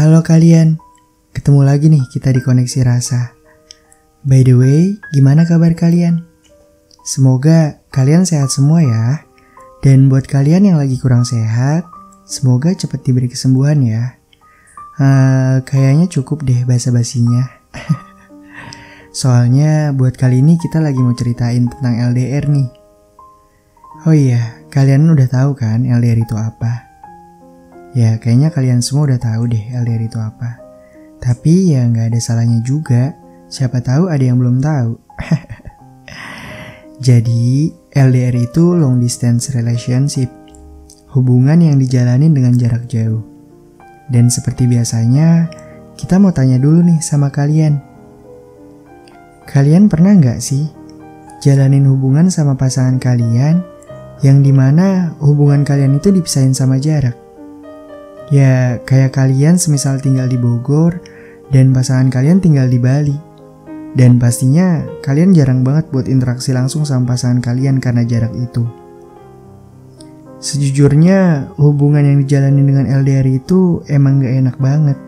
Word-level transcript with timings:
Halo 0.00 0.24
kalian, 0.24 0.80
ketemu 1.36 1.60
lagi 1.60 1.92
nih 1.92 2.00
kita 2.08 2.32
di 2.32 2.40
Koneksi 2.40 2.88
Rasa. 2.88 3.36
By 4.24 4.40
the 4.48 4.56
way, 4.56 4.96
gimana 5.12 5.44
kabar 5.44 5.76
kalian? 5.76 6.24
Semoga 7.04 7.84
kalian 7.92 8.24
sehat 8.24 8.48
semua 8.48 8.80
ya. 8.80 9.28
Dan 9.84 10.08
buat 10.08 10.24
kalian 10.24 10.72
yang 10.72 10.80
lagi 10.80 10.96
kurang 10.96 11.28
sehat, 11.28 11.84
semoga 12.24 12.72
cepat 12.72 13.04
diberi 13.04 13.28
kesembuhan 13.28 13.84
ya. 13.84 14.16
Uh, 14.96 15.60
kayaknya 15.68 16.08
cukup 16.08 16.48
deh 16.48 16.64
basa-basinya. 16.64 17.60
Soalnya 19.20 19.92
buat 19.92 20.16
kali 20.16 20.40
ini 20.40 20.56
kita 20.56 20.80
lagi 20.80 20.96
mau 20.96 21.12
ceritain 21.12 21.68
tentang 21.68 22.00
LDR 22.16 22.48
nih. 22.48 22.72
Oh 24.08 24.16
iya, 24.16 24.64
kalian 24.72 25.12
udah 25.12 25.28
tahu 25.28 25.52
kan 25.60 25.84
LDR 25.84 26.24
itu 26.24 26.40
apa? 26.40 26.89
Ya 27.90 28.14
kayaknya 28.22 28.54
kalian 28.54 28.78
semua 28.78 29.10
udah 29.10 29.18
tahu 29.18 29.50
deh 29.50 29.64
LDR 29.74 30.06
itu 30.06 30.18
apa. 30.22 30.62
Tapi 31.18 31.74
ya 31.74 31.84
nggak 31.90 32.14
ada 32.14 32.20
salahnya 32.22 32.62
juga. 32.62 33.18
Siapa 33.50 33.82
tahu 33.82 34.06
ada 34.06 34.22
yang 34.22 34.38
belum 34.38 34.62
tahu. 34.62 34.94
Jadi 37.06 37.74
LDR 37.90 38.36
itu 38.38 38.78
long 38.78 39.02
distance 39.02 39.50
relationship. 39.50 40.30
Hubungan 41.10 41.58
yang 41.58 41.76
dijalanin 41.82 42.30
dengan 42.30 42.54
jarak 42.54 42.86
jauh. 42.86 43.26
Dan 44.06 44.30
seperti 44.30 44.70
biasanya, 44.70 45.50
kita 45.98 46.22
mau 46.22 46.30
tanya 46.30 46.62
dulu 46.62 46.86
nih 46.86 47.02
sama 47.02 47.28
kalian. 47.34 47.82
Kalian 49.50 49.90
pernah 49.90 50.14
nggak 50.14 50.38
sih 50.38 50.70
jalanin 51.42 51.88
hubungan 51.90 52.30
sama 52.30 52.54
pasangan 52.54 53.02
kalian 53.02 53.64
yang 54.22 54.44
di 54.44 54.52
mana 54.54 55.16
hubungan 55.18 55.66
kalian 55.66 55.98
itu 55.98 56.14
dipisahin 56.14 56.54
sama 56.54 56.78
jarak? 56.78 57.19
Ya 58.30 58.78
kayak 58.86 59.18
kalian 59.18 59.58
semisal 59.58 59.98
tinggal 59.98 60.30
di 60.30 60.38
Bogor 60.38 61.02
dan 61.50 61.74
pasangan 61.74 62.14
kalian 62.14 62.38
tinggal 62.38 62.70
di 62.70 62.78
Bali. 62.78 63.18
Dan 63.98 64.22
pastinya 64.22 64.86
kalian 65.02 65.34
jarang 65.34 65.66
banget 65.66 65.90
buat 65.90 66.06
interaksi 66.06 66.54
langsung 66.54 66.86
sama 66.86 67.10
pasangan 67.10 67.42
kalian 67.42 67.82
karena 67.82 68.06
jarak 68.06 68.30
itu. 68.38 68.62
Sejujurnya, 70.40 71.50
hubungan 71.58 72.00
yang 72.00 72.22
dijalani 72.24 72.62
dengan 72.64 72.86
LDR 72.86 73.26
itu 73.28 73.82
emang 73.90 74.24
gak 74.24 74.34
enak 74.40 74.56
banget. 74.56 74.98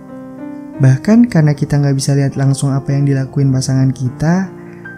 Bahkan 0.82 1.30
karena 1.30 1.54
kita 1.54 1.78
gak 1.78 1.96
bisa 1.96 2.12
lihat 2.18 2.34
langsung 2.34 2.74
apa 2.74 2.90
yang 2.92 3.06
dilakuin 3.06 3.48
pasangan 3.48 3.94
kita, 3.94 4.50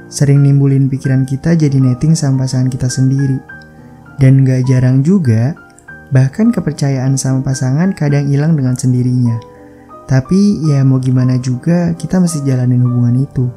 sering 0.08 0.42
nimbulin 0.42 0.88
pikiran 0.90 1.22
kita 1.28 1.54
jadi 1.54 1.76
netting 1.76 2.16
sama 2.18 2.48
pasangan 2.48 2.66
kita 2.66 2.88
sendiri. 2.90 3.38
Dan 4.18 4.42
gak 4.42 4.66
jarang 4.66 5.06
juga, 5.06 5.54
bahkan 6.14 6.54
kepercayaan 6.54 7.18
sama 7.18 7.42
pasangan 7.42 7.90
kadang 7.90 8.30
hilang 8.30 8.54
dengan 8.54 8.78
sendirinya. 8.78 9.34
Tapi 10.06 10.62
ya 10.62 10.86
mau 10.86 11.02
gimana 11.02 11.42
juga, 11.42 11.90
kita 11.98 12.22
mesti 12.22 12.46
jalanin 12.46 12.86
hubungan 12.86 13.18
itu. 13.18 13.50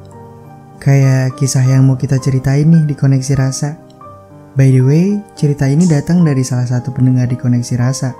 Kayak 0.82 1.38
kisah 1.38 1.62
yang 1.62 1.86
mau 1.86 1.94
kita 1.94 2.18
ceritain 2.18 2.66
nih 2.66 2.82
di 2.82 2.94
Koneksi 2.98 3.32
Rasa. 3.38 3.78
By 4.58 4.74
the 4.74 4.82
way, 4.82 5.22
cerita 5.38 5.70
ini 5.70 5.86
datang 5.86 6.26
dari 6.26 6.42
salah 6.42 6.66
satu 6.66 6.90
pendengar 6.90 7.30
di 7.30 7.38
Koneksi 7.38 7.74
Rasa. 7.78 8.10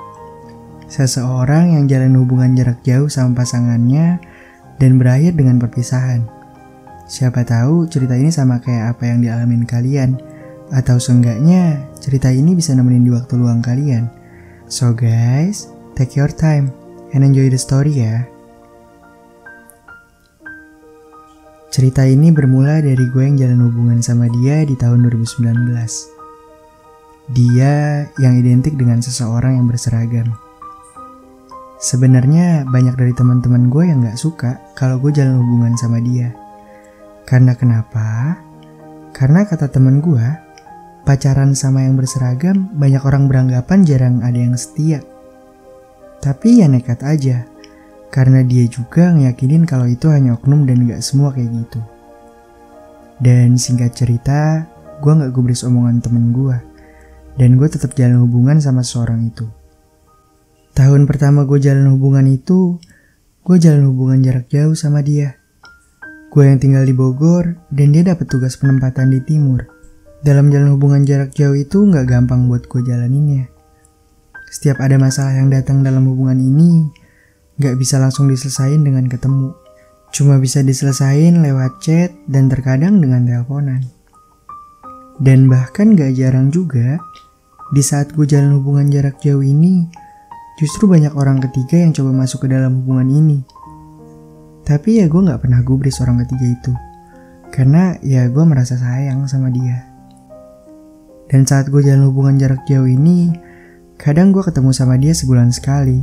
Seseorang 0.87 1.75
yang 1.75 1.91
jalan 1.91 2.15
hubungan 2.15 2.55
jarak 2.55 2.79
jauh 2.87 3.11
sama 3.11 3.43
pasangannya 3.43 4.23
dan 4.79 5.03
berakhir 5.03 5.35
dengan 5.35 5.59
perpisahan. 5.59 6.23
Siapa 7.11 7.43
tahu 7.43 7.91
cerita 7.91 8.15
ini 8.15 8.31
sama 8.31 8.63
kayak 8.63 8.95
apa 8.95 9.03
yang 9.09 9.19
dialamin 9.25 9.65
kalian, 9.65 10.21
atau 10.69 11.01
seenggaknya 11.01 11.89
cerita 11.97 12.29
ini 12.29 12.53
bisa 12.53 12.77
nemenin 12.77 13.09
di 13.09 13.11
waktu 13.11 13.35
luang 13.41 13.65
kalian. 13.65 14.18
So 14.69 14.93
guys, 14.93 15.73
take 15.97 16.13
your 16.13 16.29
time 16.29 16.69
and 17.17 17.25
enjoy 17.25 17.49
the 17.49 17.57
story 17.57 18.05
ya. 18.05 18.29
Cerita 21.73 22.05
ini 22.05 22.29
bermula 22.29 22.85
dari 22.85 23.01
gue 23.09 23.25
yang 23.25 23.41
jalan 23.41 23.65
hubungan 23.65 24.05
sama 24.05 24.29
dia 24.29 24.69
di 24.69 24.77
tahun 24.77 25.09
2019. 25.09 25.73
Dia 27.33 28.05
yang 28.21 28.35
identik 28.37 28.77
dengan 28.77 29.01
seseorang 29.01 29.57
yang 29.57 29.73
berseragam. 29.73 30.37
Sebenarnya 31.81 32.69
banyak 32.69 32.93
dari 32.93 33.17
teman-teman 33.17 33.73
gue 33.73 33.89
yang 33.89 34.05
gak 34.05 34.21
suka 34.21 34.61
kalau 34.77 35.01
gue 35.01 35.17
jalan 35.17 35.41
hubungan 35.41 35.81
sama 35.81 35.97
dia. 36.05 36.37
Karena 37.25 37.57
kenapa? 37.57 38.37
Karena 39.17 39.49
kata 39.49 39.73
teman 39.73 40.05
gue, 40.05 40.48
pacaran 41.09 41.57
sama 41.57 41.89
yang 41.89 41.97
berseragam 41.97 42.69
banyak 42.77 43.01
orang 43.01 43.33
beranggapan 43.33 43.81
jarang 43.81 44.21
ada 44.21 44.37
yang 44.37 44.53
setia. 44.61 45.01
Tapi 46.21 46.61
ya 46.61 46.69
nekat 46.69 47.01
aja, 47.01 47.49
karena 48.13 48.45
dia 48.45 48.69
juga 48.69 49.17
ngeyakinin 49.17 49.65
kalau 49.65 49.89
itu 49.89 50.13
hanya 50.13 50.37
oknum 50.37 50.69
dan 50.69 50.85
gak 50.85 51.01
semua 51.01 51.33
kayak 51.33 51.65
gitu. 51.65 51.81
Dan 53.25 53.57
singkat 53.57 53.97
cerita, 53.97 54.69
gue 55.01 55.09
gak 55.09 55.33
gubris 55.33 55.65
omongan 55.65 56.05
temen 56.05 56.29
gue 56.37 56.61
dan 57.41 57.57
gue 57.57 57.69
tetap 57.73 57.97
jalan 57.97 58.29
hubungan 58.29 58.61
sama 58.61 58.85
seorang 58.85 59.33
itu. 59.33 59.49
Tahun 60.77 61.09
pertama 61.09 61.49
gue 61.49 61.57
jalan 61.57 61.89
hubungan 61.97 62.29
itu, 62.29 62.77
gue 63.49 63.57
jalan 63.57 63.89
hubungan 63.89 64.21
jarak 64.21 64.53
jauh 64.53 64.77
sama 64.77 65.01
dia. 65.01 65.41
Gue 66.29 66.45
yang 66.53 66.61
tinggal 66.61 66.85
di 66.85 66.93
Bogor 66.93 67.57
dan 67.73 67.97
dia 67.97 68.05
dapat 68.05 68.29
tugas 68.29 68.61
penempatan 68.61 69.09
di 69.09 69.25
timur. 69.25 69.78
Dalam 70.19 70.51
jalan 70.51 70.75
hubungan 70.75 71.07
jarak 71.07 71.31
jauh 71.39 71.55
itu 71.55 71.87
nggak 71.87 72.11
gampang 72.11 72.51
buat 72.51 72.67
gue 72.67 72.83
jalaninnya. 72.83 73.47
Setiap 74.51 74.83
ada 74.83 74.99
masalah 74.99 75.37
yang 75.39 75.47
datang 75.47 75.87
dalam 75.87 76.11
hubungan 76.11 76.43
ini, 76.43 76.91
nggak 77.63 77.79
bisa 77.79 78.03
langsung 78.03 78.27
diselesain 78.27 78.83
dengan 78.83 79.07
ketemu. 79.07 79.55
Cuma 80.11 80.41
bisa 80.41 80.65
diselesain 80.65 81.39
lewat 81.39 81.85
chat 81.85 82.11
dan 82.27 82.49
terkadang 82.49 82.99
dengan 82.99 83.29
teleponan. 83.29 83.85
Dan 85.19 85.51
bahkan 85.51 85.99
gak 85.99 86.15
jarang 86.15 86.49
juga, 86.55 87.03
di 87.75 87.83
saat 87.83 88.15
gue 88.15 88.23
jalan 88.25 88.63
hubungan 88.63 88.87
jarak 88.89 89.19
jauh 89.19 89.43
ini, 89.43 89.85
justru 90.63 90.87
banyak 90.87 91.11
orang 91.13 91.43
ketiga 91.43 91.83
yang 91.83 91.91
coba 91.91 92.15
masuk 92.15 92.47
ke 92.47 92.49
dalam 92.55 92.83
hubungan 92.83 93.11
ini. 93.11 93.39
Tapi 94.63 95.03
ya 95.03 95.11
gue 95.11 95.21
gak 95.27 95.43
pernah 95.43 95.61
gubris 95.67 95.99
orang 96.01 96.23
ketiga 96.25 96.47
itu. 96.47 96.73
Karena 97.51 97.99
ya 98.01 98.31
gue 98.31 98.45
merasa 98.47 98.79
sayang 98.79 99.27
sama 99.27 99.51
dia. 99.51 99.98
Dan 101.29 101.45
saat 101.45 101.69
gue 101.69 101.85
jalan 101.85 102.09
hubungan 102.09 102.41
jarak 102.41 102.65
jauh 102.65 102.89
ini, 102.89 103.29
kadang 104.01 104.33
gue 104.33 104.41
ketemu 104.41 104.73
sama 104.73 104.97
dia 104.97 105.13
sebulan 105.13 105.53
sekali. 105.53 106.01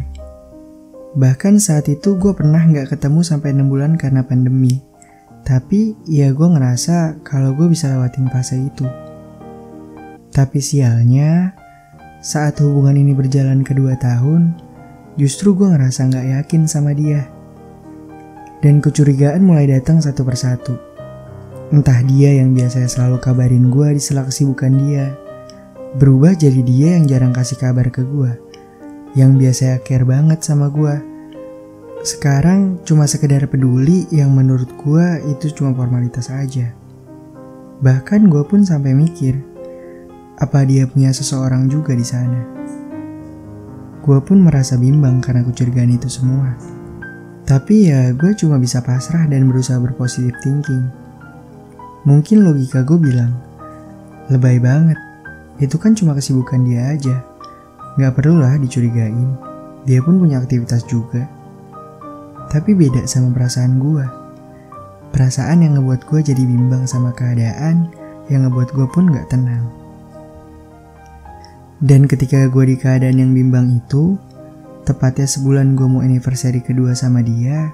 Bahkan 1.17 1.57
saat 1.57 1.89
itu 1.89 2.13
gue 2.19 2.35
pernah 2.37 2.61
gak 2.61 2.93
ketemu 2.93 3.25
sampai 3.25 3.57
6 3.57 3.65
bulan 3.65 3.97
karena 3.97 4.21
pandemi. 4.21 4.85
Tapi 5.41 5.97
ya 6.05 6.29
gue 6.29 6.47
ngerasa 6.49 7.25
kalau 7.25 7.57
gue 7.57 7.65
bisa 7.71 7.89
lewatin 7.89 8.29
fase 8.29 8.61
itu. 8.61 8.85
Tapi 10.29 10.59
sialnya, 10.61 11.55
saat 12.21 12.59
hubungan 12.61 12.99
ini 12.99 13.15
berjalan 13.15 13.63
kedua 13.63 13.95
tahun, 13.95 14.59
justru 15.15 15.55
gue 15.55 15.71
ngerasa 15.71 16.11
gak 16.11 16.27
yakin 16.41 16.69
sama 16.69 16.91
dia. 16.93 17.25
Dan 18.61 18.83
kecurigaan 18.83 19.41
mulai 19.41 19.69
datang 19.71 20.03
satu 20.03 20.21
persatu. 20.21 20.94
Entah 21.73 22.05
dia 22.05 22.29
yang 22.37 22.53
biasanya 22.53 22.85
selalu 22.85 23.17
kabarin 23.17 23.73
gue 23.73 23.97
di 23.97 24.01
sela 24.01 24.21
kesibukan 24.21 24.69
dia, 24.85 25.17
berubah 25.97 26.37
jadi 26.37 26.61
dia 26.61 26.89
yang 27.01 27.09
jarang 27.09 27.33
kasih 27.33 27.57
kabar 27.57 27.89
ke 27.89 28.05
gue, 28.05 28.37
yang 29.17 29.33
biasanya 29.33 29.81
care 29.81 30.05
banget 30.05 30.45
sama 30.45 30.69
gue. 30.69 30.93
Sekarang 32.05 32.77
cuma 32.85 33.09
sekedar 33.09 33.49
peduli 33.49 34.05
yang 34.13 34.29
menurut 34.29 34.69
gue 34.77 35.25
itu 35.25 35.49
cuma 35.57 35.73
formalitas 35.73 36.29
aja. 36.29 36.69
Bahkan 37.81 38.29
gue 38.29 38.43
pun 38.45 38.61
sampai 38.61 38.93
mikir, 38.93 39.33
apa 40.37 40.69
dia 40.69 40.85
punya 40.85 41.09
seseorang 41.09 41.65
juga 41.65 41.97
di 41.97 42.05
sana? 42.05 42.45
Gue 44.05 44.21
pun 44.21 44.37
merasa 44.37 44.77
bimbang 44.77 45.17
karena 45.17 45.41
kecurigaan 45.41 45.97
itu 45.97 46.13
semua. 46.13 46.53
Tapi 47.41 47.89
ya 47.89 48.13
gue 48.13 48.37
cuma 48.37 48.61
bisa 48.61 48.85
pasrah 48.85 49.25
dan 49.25 49.49
berusaha 49.49 49.81
berpositif 49.81 50.29
thinking. 50.45 51.04
Mungkin 52.05 52.45
logika 52.45 52.85
gue 52.85 53.01
bilang, 53.01 53.33
lebay 54.29 54.61
banget. 54.61 54.97
Itu 55.57 55.81
kan 55.81 55.97
cuma 55.97 56.13
kesibukan 56.13 56.61
dia 56.61 56.93
aja. 56.93 57.17
Gak 57.97 58.13
perlulah 58.13 58.61
dicurigain. 58.61 59.33
Dia 59.89 60.05
pun 60.05 60.21
punya 60.21 60.37
aktivitas 60.37 60.85
juga. 60.85 61.25
Tapi 62.53 62.77
beda 62.77 63.09
sama 63.09 63.33
perasaan 63.33 63.81
gue. 63.81 64.05
Perasaan 65.09 65.65
yang 65.65 65.81
ngebuat 65.81 66.05
gue 66.05 66.19
jadi 66.21 66.43
bimbang 66.45 66.85
sama 66.85 67.09
keadaan 67.09 67.89
yang 68.29 68.45
ngebuat 68.45 68.69
gue 68.77 68.87
pun 68.93 69.09
gak 69.09 69.25
tenang. 69.33 69.65
Dan 71.81 72.05
ketika 72.05 72.45
gue 72.53 72.69
di 72.69 72.75
keadaan 72.77 73.17
yang 73.17 73.31
bimbang 73.33 73.81
itu, 73.81 74.13
tepatnya 74.85 75.25
sebulan 75.25 75.73
gue 75.73 75.87
mau 75.89 76.05
anniversary 76.05 76.61
kedua 76.61 76.93
sama 76.93 77.25
dia, 77.25 77.73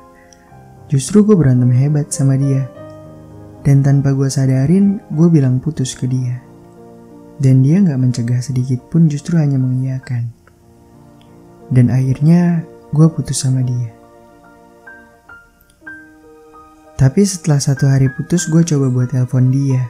justru 0.87 1.27
gue 1.27 1.35
berantem 1.35 1.69
hebat 1.75 2.07
sama 2.15 2.39
dia. 2.39 2.65
Dan 3.61 3.85
tanpa 3.85 4.17
gue 4.17 4.25
sadarin, 4.25 4.97
gue 5.13 5.27
bilang 5.29 5.61
putus 5.61 5.93
ke 5.93 6.09
dia. 6.09 6.41
Dan 7.37 7.61
dia 7.61 7.81
gak 7.81 8.01
mencegah 8.01 8.41
sedikit 8.41 8.81
pun 8.89 9.05
justru 9.05 9.37
hanya 9.37 9.61
mengiyakan. 9.61 10.29
Dan 11.69 11.93
akhirnya 11.93 12.65
gue 12.89 13.07
putus 13.13 13.45
sama 13.45 13.61
dia. 13.61 13.93
Tapi 17.01 17.21
setelah 17.25 17.57
satu 17.57 17.89
hari 17.89 18.13
putus, 18.13 18.45
gue 18.45 18.61
coba 18.61 18.93
buat 18.93 19.09
telepon 19.09 19.49
dia. 19.49 19.89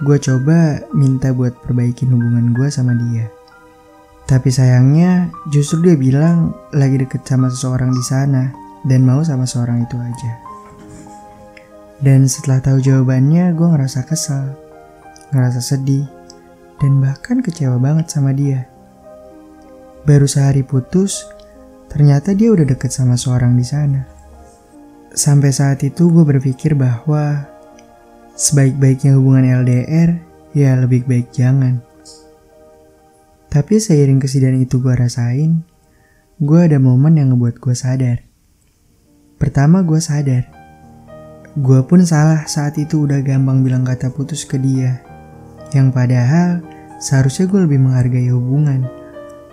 Gue 0.00 0.16
coba 0.16 0.80
minta 0.96 1.28
buat 1.36 1.52
perbaikin 1.60 2.08
hubungan 2.08 2.56
gue 2.56 2.68
sama 2.72 2.96
dia. 2.96 3.28
Tapi 4.24 4.48
sayangnya 4.48 5.28
justru 5.52 5.92
dia 5.92 5.96
bilang 5.98 6.56
lagi 6.72 6.96
deket 6.96 7.20
sama 7.28 7.52
seseorang 7.52 7.92
di 7.92 8.00
sana 8.00 8.48
dan 8.88 9.04
mau 9.04 9.20
sama 9.20 9.44
seorang 9.44 9.84
itu 9.84 9.96
aja. 10.00 10.51
Dan 12.02 12.26
setelah 12.26 12.58
tahu 12.58 12.82
jawabannya, 12.82 13.54
gue 13.54 13.68
ngerasa 13.70 14.02
kesal, 14.02 14.58
ngerasa 15.30 15.62
sedih, 15.62 16.02
dan 16.82 16.98
bahkan 16.98 17.38
kecewa 17.38 17.78
banget 17.78 18.10
sama 18.10 18.34
dia. 18.34 18.66
Baru 20.02 20.26
sehari 20.26 20.66
putus, 20.66 21.22
ternyata 21.86 22.34
dia 22.34 22.50
udah 22.50 22.66
deket 22.66 22.90
sama 22.90 23.14
seorang 23.14 23.54
di 23.54 23.62
sana. 23.62 24.02
Sampai 25.14 25.54
saat 25.54 25.86
itu 25.86 26.10
gue 26.10 26.26
berpikir 26.26 26.74
bahwa 26.74 27.46
sebaik-baiknya 28.34 29.14
hubungan 29.14 29.62
LDR, 29.62 30.18
ya 30.58 30.74
lebih 30.74 31.06
baik 31.06 31.30
jangan. 31.30 31.78
Tapi 33.46 33.78
seiring 33.78 34.18
kesedihan 34.18 34.58
itu 34.58 34.82
gue 34.82 34.90
rasain, 34.90 35.62
gue 36.42 36.58
ada 36.58 36.82
momen 36.82 37.14
yang 37.14 37.30
ngebuat 37.30 37.62
gue 37.62 37.76
sadar. 37.78 38.26
Pertama 39.38 39.86
gue 39.86 40.02
sadar, 40.02 40.61
gue 41.58 41.80
pun 41.84 42.00
salah 42.06 42.48
saat 42.48 42.80
itu 42.80 43.04
udah 43.04 43.20
gampang 43.20 43.60
bilang 43.60 43.84
kata 43.84 44.08
putus 44.08 44.48
ke 44.48 44.56
dia. 44.56 45.04
Yang 45.76 45.88
padahal 45.92 46.64
seharusnya 47.00 47.48
gue 47.48 47.60
lebih 47.68 47.80
menghargai 47.80 48.32
hubungan, 48.32 48.88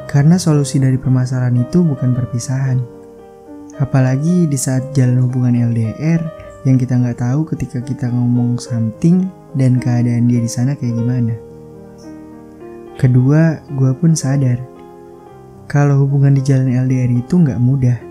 karena 0.07 0.40
solusi 0.40 0.80
dari 0.80 0.96
permasalahan 0.96 1.63
itu 1.63 1.84
bukan 1.84 2.16
perpisahan 2.16 3.00
Apalagi 3.80 4.44
di 4.44 4.60
saat 4.60 4.92
jalan 4.92 5.24
hubungan 5.24 5.72
LDR 5.72 6.19
yang 6.68 6.75
kita 6.75 7.00
nggak 7.00 7.24
tahu 7.24 7.48
ketika 7.48 7.80
kita 7.80 8.12
ngomong 8.12 8.60
something 8.60 9.31
dan 9.56 9.80
keadaan 9.80 10.28
dia 10.28 10.44
di 10.44 10.51
sana 10.51 10.75
kayak 10.75 11.00
gimana. 11.00 11.31
Kedua, 13.00 13.63
gue 13.72 13.92
pun 13.96 14.12
sadar 14.19 14.60
kalau 15.72 16.04
hubungan 16.04 16.36
di 16.36 16.44
jalan 16.44 16.75
LDR 16.75 17.07
itu 17.07 17.40
nggak 17.40 17.56
mudah 17.63 18.08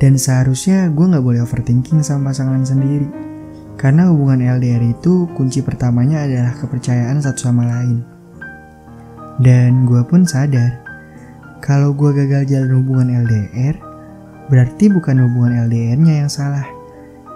dan 0.00 0.16
seharusnya 0.16 0.88
gue 0.88 1.04
nggak 1.04 1.22
boleh 1.22 1.44
overthinking 1.44 2.00
sama 2.00 2.32
pasangan 2.32 2.64
sendiri. 2.64 3.06
Karena 3.76 4.12
hubungan 4.12 4.40
LDR 4.40 4.82
itu 4.92 5.28
kunci 5.36 5.64
pertamanya 5.64 6.24
adalah 6.24 6.52
kepercayaan 6.56 7.20
satu 7.22 7.48
sama 7.48 7.64
lain. 7.68 8.04
Dan 9.40 9.84
gue 9.88 10.04
pun 10.04 10.24
sadar 10.24 10.80
kalau 11.60 11.92
gue 11.92 12.12
gagal 12.12 12.48
jalan 12.48 12.80
hubungan 12.80 13.08
LDR, 13.24 13.90
Berarti 14.50 14.90
bukan 14.90 15.22
hubungan 15.22 15.70
LDR-nya 15.70 16.26
yang 16.26 16.30
salah, 16.30 16.66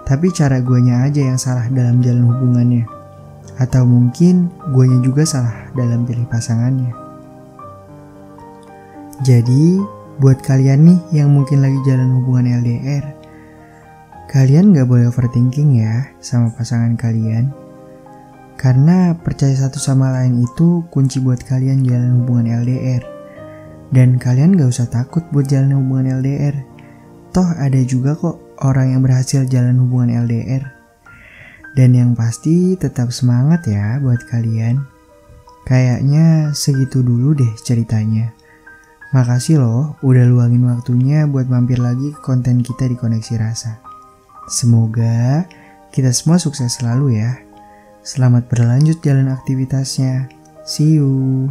tapi 0.03 0.35
cara 0.35 0.59
guanya 0.59 1.07
aja 1.07 1.23
yang 1.23 1.39
salah 1.39 1.63
dalam 1.71 2.03
jalan 2.03 2.27
hubungannya. 2.27 2.83
Atau 3.55 3.87
mungkin 3.87 4.51
guanya 4.75 4.99
juga 4.99 5.23
salah 5.23 5.71
dalam 5.79 6.03
pilih 6.03 6.27
pasangannya. 6.27 6.91
Jadi, 9.23 9.79
buat 10.21 10.39
kalian 10.43 10.87
nih 10.87 10.99
yang 11.23 11.33
mungkin 11.33 11.63
lagi 11.63 11.79
jalan 11.83 12.21
hubungan 12.21 12.61
LDR, 12.63 13.03
kalian 14.31 14.75
gak 14.75 14.87
boleh 14.87 15.11
overthinking 15.11 15.81
ya 15.81 16.11
sama 16.23 16.51
pasangan 16.55 16.95
kalian. 16.95 17.51
Karena 18.55 19.11
percaya 19.19 19.51
satu 19.51 19.77
sama 19.77 20.15
lain 20.15 20.41
itu 20.41 20.87
kunci 20.87 21.19
buat 21.19 21.43
kalian 21.43 21.83
jalan 21.83 22.23
hubungan 22.23 22.63
LDR. 22.63 23.03
Dan 23.91 24.17
kalian 24.17 24.55
gak 24.57 24.71
usah 24.71 24.87
takut 24.89 25.21
buat 25.29 25.45
jalan 25.45 25.77
hubungan 25.77 26.23
LDR 26.23 26.75
Toh 27.35 27.51
ada 27.51 27.83
juga 27.83 28.15
kok 28.15 28.39
orang 28.63 28.95
yang 28.95 29.03
berhasil 29.03 29.43
jalan 29.51 29.75
hubungan 29.83 30.23
LDR. 30.23 30.63
Dan 31.75 31.91
yang 31.91 32.15
pasti 32.15 32.79
tetap 32.79 33.11
semangat 33.11 33.67
ya 33.67 33.99
buat 33.99 34.23
kalian. 34.31 34.87
Kayaknya 35.67 36.55
segitu 36.55 37.03
dulu 37.03 37.35
deh 37.35 37.51
ceritanya. 37.59 38.31
Makasih 39.15 39.63
loh 39.63 39.95
udah 40.03 40.27
luangin 40.27 40.67
waktunya 40.67 41.23
buat 41.23 41.47
mampir 41.47 41.79
lagi 41.79 42.11
ke 42.11 42.19
konten 42.19 42.59
kita 42.59 42.83
di 42.91 42.99
Koneksi 42.99 43.39
Rasa. 43.39 43.79
Semoga 44.51 45.47
kita 45.95 46.11
semua 46.11 46.35
sukses 46.35 46.75
selalu 46.75 47.23
ya. 47.23 47.39
Selamat 48.03 48.51
berlanjut 48.51 48.99
jalan 48.99 49.31
aktivitasnya. 49.31 50.27
See 50.67 50.99
you. 50.99 51.47